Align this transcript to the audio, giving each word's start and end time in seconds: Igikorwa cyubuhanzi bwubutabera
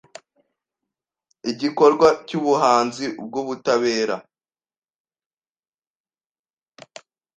Igikorwa 1.51 2.07
cyubuhanzi 2.27 3.05
bwubutabera 3.25 4.15